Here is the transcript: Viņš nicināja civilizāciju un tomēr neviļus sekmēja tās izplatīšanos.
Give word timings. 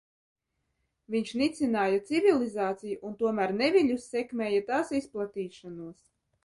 Viņš 1.15 1.33
nicināja 1.41 1.99
civilizāciju 2.07 2.99
un 3.11 3.15
tomēr 3.23 3.55
neviļus 3.63 4.09
sekmēja 4.17 4.67
tās 4.73 4.95
izplatīšanos. 5.03 6.07